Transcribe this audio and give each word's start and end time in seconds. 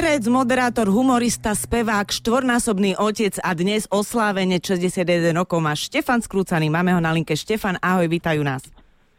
Herec, 0.00 0.32
moderátor, 0.32 0.88
humorista, 0.88 1.52
spevák, 1.52 2.08
štvornásobný 2.08 2.96
otec 2.96 3.36
a 3.44 3.52
dnes 3.52 3.84
oslávene 3.92 4.56
61 4.56 5.04
rokov 5.36 5.60
má 5.60 5.76
Štefan 5.76 6.24
Skrúcaný. 6.24 6.72
Máme 6.72 6.96
ho 6.96 7.04
na 7.04 7.12
linke. 7.12 7.36
Štefan, 7.36 7.76
ahoj, 7.84 8.08
vítajú 8.08 8.40
nás. 8.40 8.64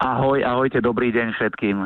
Ahoj, 0.02 0.42
ahojte, 0.42 0.82
dobrý 0.82 1.14
deň 1.14 1.38
všetkým. 1.38 1.86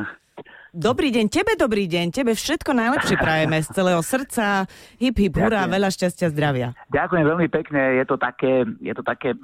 Dobrý 0.72 1.12
deň, 1.12 1.28
tebe 1.28 1.60
dobrý 1.60 1.84
deň, 1.92 2.08
tebe 2.08 2.32
všetko 2.32 2.72
najlepšie 2.72 3.20
prajeme 3.28 3.60
z 3.60 3.68
celého 3.68 4.00
srdca, 4.00 4.64
hip 4.96 5.20
hip 5.20 5.36
hurá, 5.36 5.68
veľa 5.68 5.92
šťastia, 5.92 6.32
zdravia. 6.32 6.72
Ďakujem 6.88 7.24
veľmi 7.28 7.48
pekne, 7.52 8.00
je 8.00 8.04
to 8.08 8.16
také, 8.16 8.64
je 8.80 8.96
to 8.96 9.04
také 9.04 9.36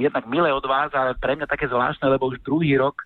jednak 0.00 0.24
milé 0.24 0.48
od 0.48 0.64
vás, 0.64 0.88
ale 0.96 1.12
pre 1.20 1.36
mňa 1.36 1.44
také 1.44 1.68
zvláštne, 1.68 2.08
lebo 2.08 2.32
už 2.32 2.40
druhý 2.40 2.80
rok 2.80 2.96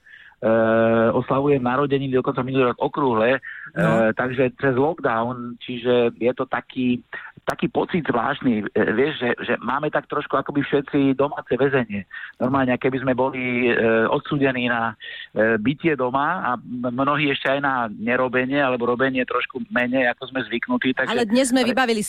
Uh, 0.41 1.13
oslavujem 1.21 1.61
narodeniny, 1.61 2.17
dokonca 2.17 2.41
minulý 2.41 2.73
rok 2.73 2.81
okrúhle, 2.81 3.45
no. 3.77 3.85
uh, 3.85 4.09
takže 4.17 4.57
cez 4.57 4.73
lockdown, 4.73 5.61
čiže 5.61 6.17
je 6.17 6.33
to 6.33 6.49
taký, 6.49 7.05
taký 7.45 7.69
pocit 7.69 8.09
zvláštny, 8.09 8.65
uh, 8.65 8.89
vieš, 8.97 9.21
že, 9.21 9.31
že 9.45 9.55
máme 9.61 9.93
tak 9.93 10.09
trošku 10.09 10.41
akoby 10.41 10.65
všetci 10.65 11.13
domáce 11.13 11.53
väzenie. 11.61 12.09
Normálne, 12.41 12.73
keby 12.81 13.05
sme 13.05 13.13
boli 13.13 13.69
uh, 13.69 14.09
odsúdení 14.09 14.73
na 14.73 14.97
uh, 14.97 15.61
bytie 15.61 15.93
doma 15.93 16.41
a 16.41 16.51
mnohí 16.89 17.29
ešte 17.29 17.53
aj 17.53 17.61
na 17.61 17.75
nerobenie 17.93 18.65
alebo 18.65 18.89
robenie 18.89 19.29
trošku 19.29 19.61
menej, 19.69 20.09
ako 20.17 20.33
sme 20.33 20.41
zvyknutí. 20.49 20.97
Takže, 20.97 21.13
ale 21.13 21.29
dnes 21.29 21.53
sme 21.53 21.69
vybavili 21.69 22.01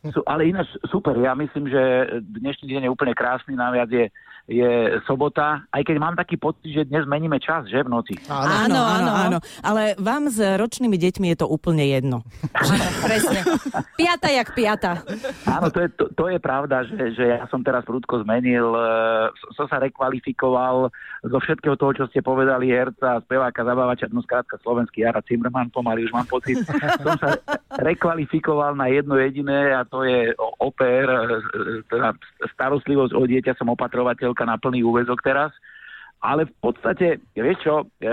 slniečko. 0.00 0.24
Ale 0.24 0.48
ináč 0.48 0.68
super, 0.88 1.14
ja 1.20 1.36
myslím, 1.36 1.68
že 1.68 1.82
dnešný 2.24 2.66
deň 2.66 2.82
je 2.88 2.90
úplne 2.92 3.14
krásny, 3.14 3.52
naviac 3.52 3.92
je 3.92 4.08
je 4.50 4.98
sobota, 5.06 5.62
aj 5.70 5.86
keď 5.86 5.96
mám 6.02 6.18
taký 6.18 6.34
pocit, 6.34 6.74
že 6.74 6.88
dnes 6.90 7.06
meníme 7.06 7.38
čas, 7.38 7.70
že 7.70 7.86
v 7.86 7.92
noci. 7.92 8.18
Áno, 8.26 8.82
áno, 8.82 8.82
áno. 8.82 9.12
áno. 9.14 9.38
Ale 9.62 9.94
vám 9.94 10.26
s 10.26 10.42
ročnými 10.42 10.98
deťmi 10.98 11.30
je 11.34 11.38
to 11.38 11.46
úplne 11.46 11.86
jedno. 11.86 12.26
Presne. 13.06 13.46
Piata 13.94 14.26
jak 14.26 14.50
piata. 14.50 15.06
Áno, 15.46 15.70
to 15.70 15.86
je, 15.86 15.88
to, 15.94 16.04
to 16.18 16.24
je 16.34 16.38
pravda, 16.42 16.82
že, 16.82 17.14
že 17.14 17.24
ja 17.30 17.46
som 17.46 17.62
teraz 17.62 17.86
prudko 17.86 18.26
zmenil, 18.26 18.74
uh, 18.74 19.30
som 19.54 19.70
sa 19.70 19.78
rekvalifikoval 19.78 20.90
zo 21.22 21.38
všetkého 21.38 21.78
toho, 21.78 21.92
čo 21.94 22.04
ste 22.10 22.18
povedali, 22.18 22.74
herca, 22.74 23.22
speváka, 23.22 23.62
zabávača, 23.62 24.10
no 24.10 24.24
skrátka 24.26 24.58
slovenský 24.66 25.06
Jara 25.06 25.22
Cimrman, 25.22 25.70
pomaly 25.70 26.10
už 26.10 26.12
mám 26.16 26.26
pocit. 26.26 26.58
som 27.06 27.14
sa 27.22 27.38
rekvalifikoval 27.78 28.74
na 28.74 28.90
jedno 28.90 29.14
jediné 29.14 29.78
a 29.78 29.86
to 29.90 30.06
je 30.06 30.32
oper, 30.62 31.06
e, 31.10 31.18
teda 31.90 32.14
starostlivosť 32.54 33.12
o 33.12 33.22
dieťa, 33.26 33.58
som 33.58 33.74
opatrovateľka 33.74 34.46
na 34.46 34.56
plný 34.56 34.86
úvezok 34.86 35.20
teraz. 35.20 35.50
Ale 36.20 36.44
v 36.44 36.54
podstate, 36.60 37.16
vieš 37.32 37.64
čo, 37.64 37.74
e, 37.80 38.10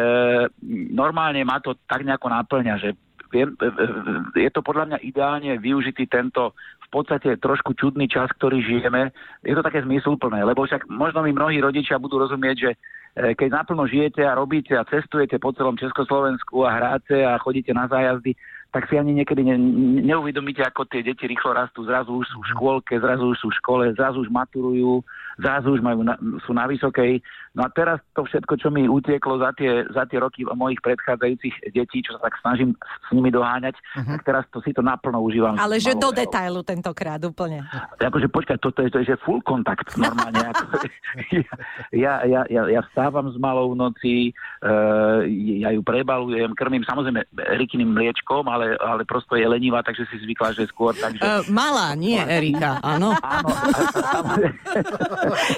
normálne 0.95 1.43
ma 1.43 1.59
to 1.59 1.75
tak 1.91 2.07
nejako 2.07 2.31
náplňa, 2.31 2.75
že 2.79 2.89
viem, 3.35 3.51
e, 3.59 3.67
e, 3.67 4.47
je 4.47 4.49
to 4.55 4.63
podľa 4.63 4.95
mňa 4.95 4.97
ideálne 5.03 5.51
využitý 5.59 6.07
tento 6.07 6.55
v 6.87 7.03
podstate 7.03 7.35
trošku 7.35 7.75
čudný 7.75 8.07
čas, 8.07 8.31
ktorý 8.39 8.63
žijeme. 8.63 9.11
Je 9.43 9.51
to 9.51 9.59
také 9.59 9.83
zmysluplné, 9.83 10.39
lebo 10.47 10.63
však 10.63 10.87
možno 10.87 11.19
mi 11.27 11.35
mnohí 11.35 11.59
rodičia 11.59 11.99
budú 11.99 12.15
rozumieť, 12.23 12.55
že 12.55 12.71
keď 13.17 13.49
naplno 13.49 13.89
žijete 13.89 14.23
a 14.23 14.37
robíte 14.37 14.77
a 14.77 14.87
cestujete 14.87 15.41
po 15.41 15.51
celom 15.51 15.75
Československu 15.75 16.63
a 16.63 16.71
hráte 16.71 17.25
a 17.25 17.35
chodíte 17.41 17.73
na 17.73 17.89
zájazdy, 17.89 18.37
tak 18.71 18.89
si 18.91 18.99
ani 18.99 19.15
niekedy 19.15 19.41
ne, 19.47 19.55
neuvedomíte, 20.03 20.63
ako 20.63 20.85
tie 20.87 21.03
deti 21.03 21.27
rýchlo 21.27 21.55
rastú. 21.55 21.87
Zrazu 21.87 22.11
už 22.19 22.27
sú 22.27 22.37
v 22.43 22.49
škôlke, 22.51 22.93
zrazu 22.99 23.31
už 23.31 23.37
sú 23.39 23.47
v 23.49 23.57
škole, 23.63 23.83
zrazu 23.95 24.23
už 24.23 24.29
maturujú, 24.29 25.01
zrazu 25.37 25.77
už 25.77 25.81
majú 25.85 26.01
na, 26.01 26.17
sú 26.43 26.51
na 26.51 26.65
vysokej. 26.65 27.21
No 27.57 27.65
a 27.65 27.69
teraz 27.73 27.97
to 28.13 28.25
všetko, 28.25 28.53
čo 28.57 28.69
mi 28.69 28.85
utieklo 28.85 29.41
za 29.41 29.49
tie, 29.57 29.85
za 29.89 30.05
tie 30.05 30.21
roky 30.21 30.45
mojich 30.45 30.81
predchádzajúcich 30.81 31.73
detí, 31.73 32.05
čo 32.05 32.17
sa 32.17 32.29
tak 32.29 32.37
snažím 32.41 32.77
s 32.77 33.09
nimi 33.09 33.33
doháňať, 33.33 33.73
uh-huh. 33.73 34.17
tak 34.17 34.21
teraz 34.25 34.43
to 34.53 34.61
si 34.61 34.73
to 34.73 34.85
naplno 34.85 35.21
užívam. 35.21 35.57
Ale 35.57 35.81
že 35.81 35.97
do 35.97 36.13
detailu 36.13 36.61
tentokrát 36.61 37.17
úplne. 37.25 37.65
Akože 37.97 38.29
počkaj, 38.29 38.57
toto 38.61 38.85
je, 38.85 38.93
to 38.93 39.01
je 39.01 39.13
že 39.13 39.21
full 39.25 39.41
kontakt 39.41 39.89
normálne. 39.97 40.37
ako, 40.37 40.85
ja, 42.05 42.21
ja, 42.29 42.41
ja, 42.45 42.61
ja 42.69 42.81
vstávam 42.93 43.33
s 43.33 43.37
malou 43.41 43.73
noci, 43.73 44.33
uh, 44.61 45.25
ja 45.61 45.73
ju 45.73 45.81
prebalujem, 45.81 46.53
krmím 46.53 46.85
samozrejme 46.85 47.25
rikyným 47.57 47.89
mliečkom, 47.89 48.45
ale, 48.45 48.77
ale 48.77 49.01
prosto 49.05 49.33
je 49.33 49.49
lenivá, 49.49 49.81
takže 49.81 50.05
si 50.13 50.21
zvykla, 50.21 50.53
že 50.53 50.69
skôr. 50.69 50.93
Takže... 50.93 51.21
Uh, 51.21 51.41
malá, 51.49 51.97
nie 51.97 52.21
Erika, 52.21 52.77
áno. 52.85 53.17
áno. 53.17 53.49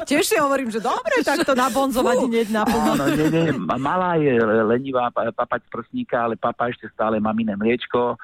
Tiež 0.10 0.24
si 0.26 0.36
hovorím, 0.40 0.70
že 0.74 0.80
dobre, 0.82 1.22
tak 1.28 1.46
to 1.46 1.54
nabonzovať 1.54 2.18
hneď 2.26 2.48
naplno. 2.54 2.92
Áno, 2.98 3.06
nie, 3.12 3.28
nie, 3.30 3.50
malá 3.58 4.18
je 4.18 4.38
lenivá 4.42 5.10
papať 5.12 5.62
prsníka, 5.70 6.26
ale 6.26 6.36
papa 6.40 6.70
ešte 6.70 6.90
stále 6.94 7.22
maminé 7.22 7.56
mliečko. 7.56 8.18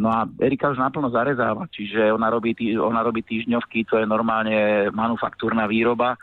No 0.00 0.08
a 0.08 0.24
Erika 0.40 0.72
už 0.72 0.80
naplno 0.80 1.12
zarezáva, 1.12 1.68
čiže 1.68 2.08
ona 2.08 2.32
robí, 2.32 2.56
tý, 2.56 2.80
ona 2.80 3.04
robí 3.04 3.20
týždňovky, 3.20 3.84
to 3.84 4.00
je 4.00 4.06
normálne 4.08 4.88
manufaktúrna 4.88 5.68
výroba. 5.68 6.16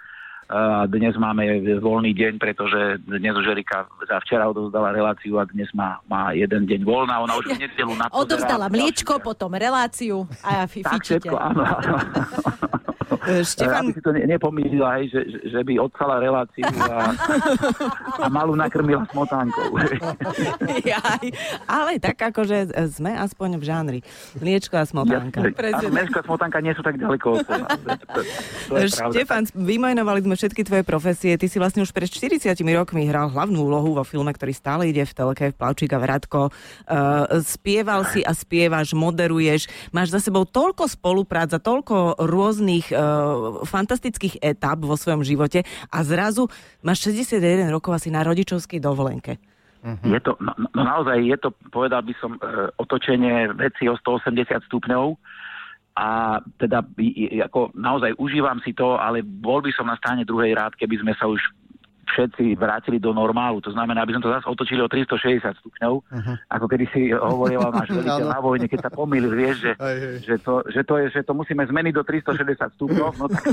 A 0.48 0.88
dnes 0.88 1.12
máme 1.20 1.60
voľný 1.84 2.16
deň, 2.16 2.40
pretože 2.40 3.04
dnes 3.04 3.36
už 3.36 3.52
Erika 3.52 3.84
za 4.08 4.24
včera 4.24 4.48
odovzdala 4.48 4.96
reláciu 4.96 5.44
a 5.44 5.44
dnes 5.44 5.68
má, 5.76 6.00
má 6.08 6.32
jeden 6.32 6.64
deň 6.64 6.88
voľná. 6.88 7.20
Ona 7.20 7.36
už 7.36 7.52
v 7.52 7.68
nedelu 7.68 7.92
na 8.00 8.08
Odovzdala 8.16 8.72
mliečko, 8.72 9.20
potom 9.20 9.52
reláciu 9.60 10.24
a 10.40 10.64
ja 10.64 10.66
fičíte. 10.66 10.88
Tak 10.88 11.04
všetko, 11.04 11.36
áno. 11.36 11.64
E, 11.68 13.17
Štefan... 13.28 13.90
Aby 13.90 13.92
si 13.94 14.02
to 14.02 14.12
ne, 14.16 14.24
nepomýlila, 14.26 14.90
hej, 15.02 15.06
že, 15.12 15.22
že 15.52 15.60
by 15.62 15.74
odsala 15.82 16.24
reláciu 16.24 16.64
a, 16.64 17.12
a 18.24 18.28
malú 18.32 18.56
nakrmila 18.56 19.04
smotánkou. 19.12 19.76
ale 21.78 21.92
tak 22.00 22.18
akože 22.34 22.72
sme 22.92 23.12
aspoň 23.20 23.50
v 23.60 23.64
žánri. 23.64 24.00
Mliečko 24.40 24.80
a 24.80 24.86
smotánka. 24.88 25.44
Ja, 25.44 25.90
mliečko 25.92 26.18
a 26.20 26.24
smotánka 26.24 26.58
nie 26.64 26.74
sú 26.74 26.82
tak 26.82 26.96
ďaleko 26.96 27.44
Štefan, 28.88 29.44
vymajnovali 29.52 30.24
sme 30.24 30.36
všetky 30.36 30.62
tvoje 30.64 30.84
profesie. 30.84 31.36
Ty 31.36 31.48
si 31.48 31.58
vlastne 31.58 31.84
už 31.84 31.92
pred 31.92 32.08
40 32.08 32.54
rokmi 32.76 33.08
hral 33.08 33.32
hlavnú 33.32 33.68
úlohu 33.68 33.98
vo 33.98 34.04
filme, 34.04 34.32
ktorý 34.32 34.54
stále 34.54 34.90
ide 34.90 35.04
v 35.04 35.14
telke, 35.14 35.46
v 35.52 35.56
Plavčíka 35.56 35.98
Vratko. 35.98 36.50
Uh, 36.88 37.42
spieval 37.44 38.06
si 38.08 38.22
a 38.24 38.32
spievaš, 38.32 38.94
moderuješ. 38.94 39.72
Máš 39.92 40.14
za 40.14 40.20
sebou 40.22 40.46
toľko 40.46 40.88
spoluprác 40.92 41.50
a 41.56 41.60
toľko 41.60 42.22
rôznych 42.22 42.92
uh, 42.94 43.17
fantastických 43.66 44.40
etap 44.42 44.82
vo 44.82 44.96
svojom 44.96 45.22
živote 45.22 45.64
a 45.92 45.98
zrazu 46.02 46.50
máš 46.82 47.10
61 47.10 47.70
rokov 47.70 47.98
asi 47.98 48.10
na 48.10 48.24
rodičovskej 48.24 48.82
dovolenke. 48.82 49.38
Uh-huh. 49.86 50.10
Je 50.10 50.20
to, 50.20 50.34
no, 50.42 50.52
no 50.74 50.82
naozaj 50.82 51.22
je 51.22 51.38
to, 51.38 51.50
povedal 51.70 52.02
by 52.02 52.14
som, 52.18 52.36
e, 52.42 52.74
otočenie 52.82 53.54
veci 53.54 53.86
o 53.86 53.96
180 53.96 54.66
stupňov 54.68 55.16
a 55.98 56.38
teda 56.62 56.86
ako 57.46 57.74
naozaj 57.74 58.14
užívam 58.22 58.62
si 58.62 58.74
to, 58.74 58.98
ale 59.02 59.26
bol 59.26 59.62
by 59.62 59.74
som 59.74 59.90
na 59.90 59.98
strane 59.98 60.26
druhej 60.26 60.54
rád, 60.54 60.78
keby 60.78 61.02
sme 61.02 61.14
sa 61.18 61.26
už 61.26 61.42
všetci 62.18 62.58
vrátili 62.58 62.98
do 62.98 63.14
normálu. 63.14 63.62
To 63.62 63.70
znamená, 63.70 64.02
aby 64.02 64.18
sme 64.18 64.26
to 64.26 64.34
zase 64.34 64.50
otočili 64.50 64.82
o 64.82 64.90
360 64.90 65.62
stupňov, 65.62 65.94
uh-huh. 66.02 66.36
ako 66.50 66.66
kedy 66.66 66.86
si 66.90 67.02
hovoril 67.14 67.62
náš 67.62 67.94
veliteľ 68.02 68.26
na 68.34 68.42
vojne, 68.42 68.66
keď 68.66 68.90
sa 68.90 68.92
pomýlil, 68.92 69.38
vieš, 69.38 69.70
že, 69.70 69.74
že, 70.26 70.36
to, 70.42 70.66
že, 70.74 70.82
to 70.82 70.98
je, 70.98 71.06
že 71.14 71.22
to 71.22 71.38
musíme 71.38 71.62
zmeniť 71.62 71.94
do 71.94 72.02
360 72.02 72.74
stupňov. 72.74 73.10
No 73.22 73.26
tak, 73.30 73.44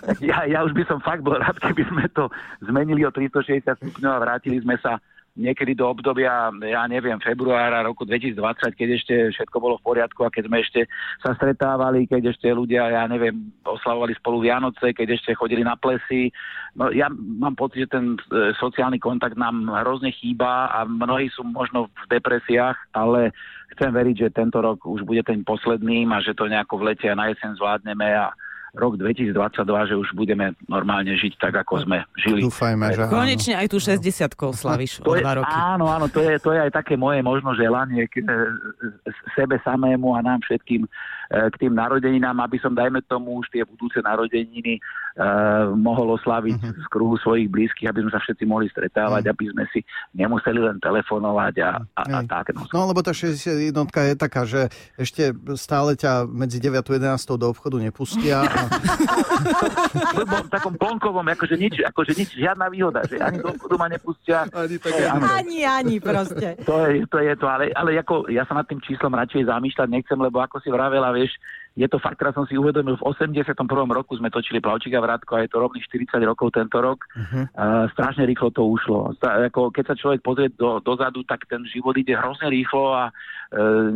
tak 0.00 0.16
ja, 0.32 0.48
ja 0.48 0.64
už 0.64 0.72
by 0.72 0.88
som 0.88 1.04
fakt 1.04 1.20
bol 1.20 1.36
rád, 1.36 1.60
keby 1.60 1.84
sme 1.84 2.08
to 2.16 2.32
zmenili 2.64 3.04
o 3.04 3.12
360 3.12 3.68
stupňov 3.68 4.12
a 4.16 4.22
vrátili 4.24 4.64
sme 4.64 4.80
sa 4.80 4.96
niekedy 5.34 5.74
do 5.74 5.90
obdobia, 5.90 6.54
ja 6.62 6.86
neviem, 6.86 7.18
februára 7.18 7.82
roku 7.82 8.06
2020, 8.06 8.38
keď 8.78 8.88
ešte 8.94 9.14
všetko 9.34 9.56
bolo 9.58 9.74
v 9.82 9.86
poriadku 9.86 10.22
a 10.22 10.30
keď 10.30 10.46
sme 10.46 10.58
ešte 10.62 10.80
sa 11.18 11.34
stretávali, 11.34 12.06
keď 12.06 12.30
ešte 12.30 12.46
ľudia, 12.54 12.86
ja 12.94 13.02
neviem, 13.10 13.50
oslavovali 13.66 14.14
spolu 14.14 14.46
Vianoce, 14.46 14.94
keď 14.94 15.18
ešte 15.18 15.34
chodili 15.34 15.66
na 15.66 15.74
plesy. 15.74 16.30
No, 16.78 16.94
ja 16.94 17.10
mám 17.10 17.58
pocit, 17.58 17.90
že 17.90 17.98
ten 17.98 18.14
e, 18.14 18.54
sociálny 18.62 19.02
kontakt 19.02 19.34
nám 19.34 19.66
hrozne 19.82 20.14
chýba 20.14 20.70
a 20.70 20.86
mnohí 20.86 21.26
sú 21.34 21.42
možno 21.42 21.90
v 21.90 22.04
depresiách, 22.14 22.94
ale 22.94 23.34
chcem 23.74 23.90
veriť, 23.90 24.16
že 24.30 24.36
tento 24.38 24.62
rok 24.62 24.86
už 24.86 25.02
bude 25.02 25.26
ten 25.26 25.42
posledným 25.42 26.14
a 26.14 26.22
že 26.22 26.38
to 26.38 26.46
nejako 26.46 26.78
v 26.78 26.94
lete 26.94 27.06
a 27.10 27.18
na 27.18 27.34
jeseň 27.34 27.58
zvládneme 27.58 28.06
a 28.06 28.30
rok 28.74 28.98
2022, 28.98 29.34
že 29.90 29.94
už 29.94 30.08
budeme 30.18 30.52
normálne 30.66 31.14
žiť 31.14 31.38
tak, 31.38 31.54
ako 31.62 31.86
sme 31.86 32.02
žili. 32.18 32.42
Dúfajme, 32.42 32.90
že 32.90 33.06
Konečne 33.06 33.54
aj 33.54 33.66
tu 33.70 33.78
60 33.78 34.02
slavíš 34.34 35.00
o 35.06 35.14
dva 35.14 35.38
roky. 35.38 35.54
Áno, 35.54 35.86
áno, 35.86 36.10
to 36.10 36.20
je, 36.20 36.36
to 36.42 36.50
je 36.50 36.60
aj 36.68 36.70
také 36.74 36.98
moje 36.98 37.22
možno 37.22 37.54
želanie 37.54 38.10
k 38.10 38.20
e, 38.20 38.26
sebe 39.38 39.62
samému 39.62 40.18
a 40.18 40.26
nám 40.26 40.42
všetkým 40.42 40.90
E, 41.34 41.50
k 41.50 41.66
tým 41.66 41.72
narodeninám, 41.72 42.36
aby 42.44 42.60
som, 42.60 42.76
dajme 42.76 43.00
tomu, 43.08 43.40
už 43.40 43.48
tie 43.48 43.64
budúce 43.64 43.96
narodeniny 44.04 44.76
uh, 45.16 45.72
mohol 45.72 46.14
oslaviť 46.20 46.58
uh-huh. 46.60 46.82
z 46.84 46.86
kruhu 46.92 47.16
svojich 47.16 47.48
blízkych, 47.48 47.88
aby 47.88 48.04
sme 48.04 48.12
sa 48.12 48.20
všetci 48.20 48.44
mohli 48.44 48.68
stretávať, 48.68 49.24
uh-huh. 49.24 49.34
aby 49.34 49.44
sme 49.50 49.64
si 49.72 49.80
nemuseli 50.12 50.60
len 50.60 50.76
telefonovať 50.78 51.54
a, 51.64 51.70
a, 51.96 52.02
a 52.02 52.18
tak. 52.28 52.52
No. 52.52 52.68
no 52.68 52.92
lebo 52.92 53.00
tá 53.00 53.16
61 53.16 53.72
je 53.72 54.14
taká, 54.18 54.42
že 54.44 54.68
ešte 55.00 55.32
stále 55.56 55.96
ťa 55.96 56.28
medzi 56.28 56.60
9 56.60 56.76
a 56.76 57.16
11 57.16 57.40
do 57.40 57.46
obchodu 57.48 57.76
nepustia 57.80 58.44
a 58.44 58.63
v 60.44 60.48
takom 60.50 60.74
plonkovom, 60.78 61.26
akože 61.34 61.56
nič, 61.56 61.80
akože 61.84 62.12
nič, 62.14 62.36
žiadna 62.36 62.68
výhoda, 62.68 63.04
že 63.06 63.20
ani 63.20 63.40
do 63.40 63.54
obchodu 63.54 63.74
ma 63.78 63.86
nepustia. 63.88 64.48
Ani, 64.52 64.76
tak, 64.78 64.92
ani, 64.94 65.24
ani, 65.24 65.58
ani 65.64 65.96
proste. 66.00 66.58
To 66.68 66.84
je 66.88 67.06
to, 67.08 67.18
je 67.20 67.34
to 67.36 67.46
ale, 67.48 67.70
ale 67.72 67.96
ako, 67.98 68.28
ja 68.32 68.44
sa 68.44 68.54
nad 68.58 68.66
tým 68.68 68.80
číslom 68.80 69.14
radšej 69.14 69.48
zamýšľať 69.48 69.88
nechcem, 69.90 70.18
lebo 70.18 70.40
ako 70.40 70.60
si 70.60 70.68
vravela, 70.68 71.14
vieš, 71.14 71.34
je 71.74 71.90
to 71.90 71.98
fakt, 71.98 72.22
teraz 72.22 72.38
som 72.38 72.46
si 72.46 72.54
uvedomil, 72.54 72.94
v 72.94 73.02
81. 73.02 73.50
roku 73.90 74.14
sme 74.14 74.30
točili 74.30 74.62
Plavčíka 74.62 75.02
Vrátko 75.02 75.34
a 75.34 75.42
je 75.42 75.50
to 75.50 75.58
rovných 75.58 75.82
40 75.90 76.22
rokov 76.22 76.54
tento 76.54 76.78
rok. 76.78 77.02
Uh-huh. 77.18 77.50
Uh, 77.50 77.90
strašne 77.90 78.22
rýchlo 78.30 78.54
to 78.54 78.62
ušlo. 78.62 79.10
Sta, 79.18 79.42
ako, 79.50 79.74
keď 79.74 79.84
sa 79.90 79.98
človek 79.98 80.22
pozrie 80.22 80.54
do, 80.54 80.78
dozadu, 80.78 81.26
tak 81.26 81.50
ten 81.50 81.66
život 81.66 81.98
ide 81.98 82.14
hrozne 82.14 82.46
rýchlo 82.46 82.94
a 82.94 83.10
uh, 83.10 83.90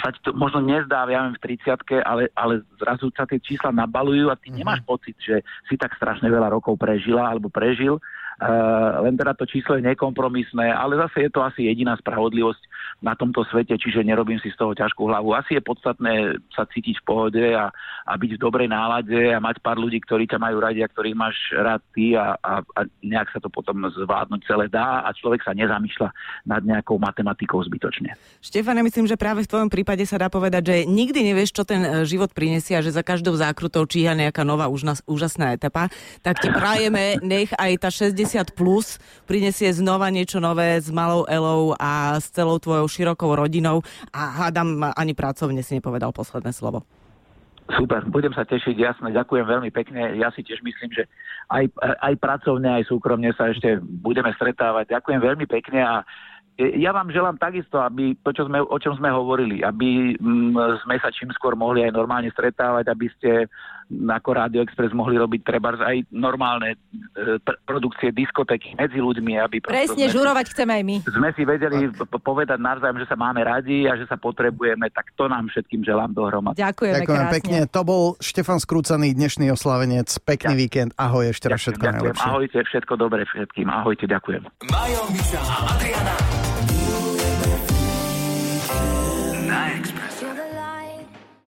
sa 0.00 0.08
ti 0.16 0.24
to 0.24 0.32
možno 0.32 0.64
nezdá, 0.64 1.04
ja 1.04 1.28
viem, 1.28 1.36
v 1.36 1.60
30 1.60 2.00
ale, 2.00 2.32
ale 2.32 2.64
zrazu 2.80 3.12
sa 3.12 3.28
tie 3.28 3.36
čísla 3.44 3.68
nabalujú 3.68 4.32
a 4.32 4.40
ty 4.40 4.48
uh-huh. 4.48 4.64
nemáš 4.64 4.80
pocit, 4.88 5.20
že 5.20 5.44
si 5.68 5.76
tak 5.76 5.92
strašne 6.00 6.32
veľa 6.32 6.48
rokov 6.48 6.80
prežila 6.80 7.28
alebo 7.28 7.52
prežil 7.52 8.00
Uh, 8.34 8.98
len 9.06 9.14
teda 9.14 9.30
to 9.38 9.46
číslo 9.46 9.78
je 9.78 9.86
nekompromisné, 9.86 10.74
ale 10.74 10.98
zase 10.98 11.22
je 11.22 11.30
to 11.30 11.38
asi 11.46 11.70
jediná 11.70 11.94
spravodlivosť 11.94 12.62
na 13.04 13.14
tomto 13.14 13.44
svete, 13.44 13.76
čiže 13.76 14.00
nerobím 14.00 14.40
si 14.40 14.48
z 14.48 14.56
toho 14.56 14.72
ťažkú 14.72 15.04
hlavu. 15.06 15.36
Asi 15.36 15.54
je 15.54 15.62
podstatné 15.62 16.40
sa 16.50 16.64
cítiť 16.64 17.00
v 17.00 17.06
pohode 17.06 17.44
a, 17.52 17.68
a 18.08 18.12
byť 18.16 18.30
v 18.36 18.42
dobrej 18.42 18.68
nálade 18.72 19.30
a 19.30 19.38
mať 19.38 19.60
pár 19.60 19.76
ľudí, 19.76 20.00
ktorí 20.02 20.24
ťa 20.24 20.40
majú 20.40 20.60
radi 20.60 20.80
a 20.80 20.90
ktorých 20.90 21.16
máš 21.16 21.36
rád 21.52 21.82
ty 21.92 22.16
a, 22.16 22.36
a, 22.40 22.60
a 22.64 22.80
nejak 23.04 23.30
sa 23.30 23.40
to 23.40 23.52
potom 23.52 23.84
zvládnuť 23.92 24.40
celé 24.48 24.66
dá 24.72 25.04
a 25.04 25.12
človek 25.12 25.44
sa 25.44 25.52
nezamýšľa 25.52 26.08
nad 26.48 26.62
nejakou 26.64 26.96
matematikou 26.96 27.60
zbytočne. 27.64 28.16
Štefan, 28.40 28.80
ja 28.80 28.84
myslím, 28.84 29.06
že 29.06 29.20
práve 29.20 29.44
v 29.44 29.50
tvojom 29.52 29.70
prípade 29.70 30.02
sa 30.08 30.16
dá 30.16 30.32
povedať, 30.32 30.62
že 30.64 30.76
nikdy 30.88 31.32
nevieš, 31.32 31.54
čo 31.54 31.62
ten 31.68 31.84
e, 31.84 32.08
život 32.08 32.32
prinesie 32.32 32.74
a 32.74 32.84
že 32.84 32.96
za 32.96 33.04
každou 33.04 33.36
zákrutou 33.36 33.84
číha 33.86 34.16
nejaká 34.16 34.42
nová 34.42 34.66
úžasná 35.06 35.52
etapa. 35.52 35.92
Tak 36.24 36.40
ti 36.40 36.48
prajeme, 36.48 37.18
nech 37.24 37.52
aj 37.54 37.72
tá 37.78 37.88
60 37.92 38.24
50 38.34 38.56
plus 38.56 38.98
prinesie 39.30 39.70
znova 39.70 40.10
niečo 40.10 40.42
nové 40.42 40.80
s 40.80 40.90
malou 40.90 41.22
Elou 41.30 41.76
a 41.78 42.18
s 42.18 42.34
celou 42.34 42.58
tvojou 42.58 42.90
širokou 42.94 43.34
rodinou 43.34 43.82
a 44.14 44.46
hádam 44.46 44.86
ani 44.94 45.18
pracovne 45.18 45.66
si 45.66 45.74
nepovedal 45.74 46.14
posledné 46.14 46.54
slovo. 46.54 46.86
Super, 47.64 48.04
budem 48.04 48.36
sa 48.36 48.44
tešiť, 48.44 48.76
jasne, 48.76 49.08
ďakujem 49.08 49.48
veľmi 49.48 49.72
pekne. 49.72 50.20
Ja 50.20 50.28
si 50.36 50.44
tiež 50.44 50.60
myslím, 50.60 50.92
že 50.92 51.08
aj, 51.48 51.72
aj 51.80 52.14
pracovne, 52.20 52.68
aj 52.68 52.84
súkromne 52.92 53.32
sa 53.32 53.48
ešte 53.48 53.80
budeme 53.80 54.28
stretávať. 54.36 54.92
Ďakujem 54.92 55.20
veľmi 55.24 55.46
pekne 55.48 55.80
a 55.80 55.94
ja 56.54 56.94
vám 56.94 57.10
želám 57.10 57.34
takisto, 57.34 57.82
aby 57.82 58.14
to, 58.22 58.30
čo 58.30 58.46
sme, 58.46 58.62
o 58.62 58.78
čom 58.78 58.94
sme 58.94 59.10
hovorili, 59.10 59.66
aby 59.66 60.14
mm, 60.14 60.54
sme 60.86 61.02
sa 61.02 61.10
čím 61.10 61.34
skôr 61.34 61.58
mohli 61.58 61.82
aj 61.82 61.90
normálne 61.90 62.30
stretávať, 62.30 62.94
aby 62.94 63.06
ste 63.18 63.30
ako 63.90 64.30
Radio 64.32 64.64
Express 64.64 64.96
mohli 64.96 65.20
robiť 65.20 65.40
treba 65.44 65.76
aj 65.76 66.08
normálne 66.08 66.74
e, 66.74 67.36
pr- 67.42 67.58
produkcie 67.68 68.10
diskotéky 68.16 68.72
medzi 68.78 68.96
ľuďmi. 68.96 69.36
Aby 69.36 69.60
Presne, 69.60 70.08
sme, 70.08 70.14
žurovať 70.14 70.46
chceme 70.56 70.72
aj 70.80 70.82
my. 70.86 70.96
Sme 71.04 71.30
si 71.36 71.42
vedeli 71.44 71.92
p- 71.92 72.08
povedať 72.08 72.56
navzájom, 72.56 73.02
že 73.02 73.06
sa 73.10 73.16
máme 73.18 73.44
radi 73.44 73.84
a 73.84 73.98
že 73.98 74.08
sa 74.08 74.16
potrebujeme, 74.16 74.88
tak 74.88 75.12
to 75.18 75.28
nám 75.28 75.52
všetkým 75.52 75.84
želám 75.84 76.16
dohromady. 76.16 76.56
Ďakujeme, 76.56 77.04
Ďakujem 77.04 77.24
krásne. 77.28 77.36
pekne. 77.36 77.58
To 77.68 77.80
bol 77.84 78.02
Štefan 78.22 78.58
Skrúcaný, 78.62 79.12
dnešný 79.12 79.52
oslavenec. 79.52 80.08
Pekný 80.24 80.54
ja. 80.56 80.60
víkend. 80.64 80.90
Ahoj, 80.96 81.34
ešte 81.34 81.52
raz 81.52 81.60
všetko 81.60 81.84
ďakujem. 81.84 81.98
najlepšie. 82.00 82.28
Ahojte, 82.30 82.58
všetko 82.64 82.92
dobré 82.96 83.22
všetkým. 83.28 83.66
Ahojte, 83.68 84.04
ďakujem. 84.08 84.42
Majo, 84.72 85.02
Miša 85.12 85.40
a 85.44 85.56
Adriana. 85.76 86.53